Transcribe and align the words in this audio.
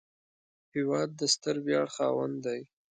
هېواد 0.73 1.09
د 1.19 1.21
ستر 1.33 1.55
ویاړ 1.65 1.87
خاوند 1.95 2.35
دی 2.45 2.61